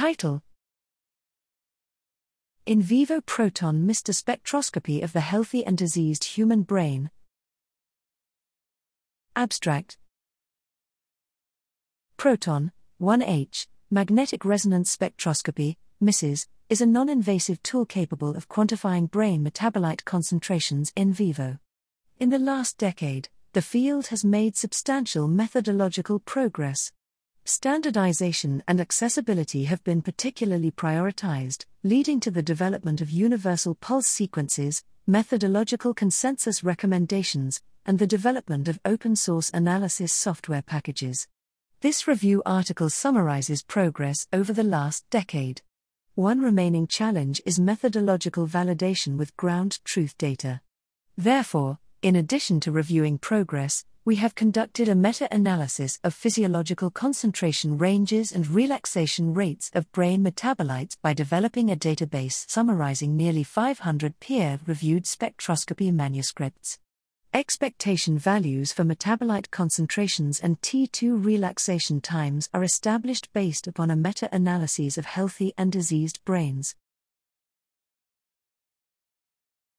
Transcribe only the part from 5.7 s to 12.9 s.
diseased human brain. Abstract Proton